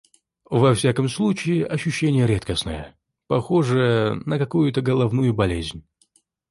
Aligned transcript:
Во 0.49 0.73
всяком 0.73 1.07
случае, 1.07 1.63
ощущение 1.63 2.25
редкостное, 2.25 2.97
похожее 3.27 4.15
на 4.25 4.39
какую-то 4.39 4.81
головную 4.81 5.31
болезнь. 5.31 5.85